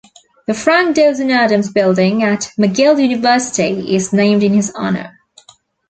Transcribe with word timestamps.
The 0.47 0.55
Frank 0.55 0.95
Dawson 0.95 1.29
Adams 1.29 1.71
Building 1.71 2.23
at 2.23 2.49
McGill 2.57 2.99
University 2.99 3.93
is 3.95 4.11
named 4.11 4.41
in 4.41 4.55
his 4.55 4.71
honor. 4.75 5.19